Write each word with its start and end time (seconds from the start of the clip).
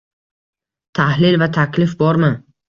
Tahlil 0.99 1.37
va 1.43 1.49
taklif 1.59 1.95
bormi? 2.01 2.33